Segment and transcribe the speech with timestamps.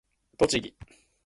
[0.39, 0.73] 栃木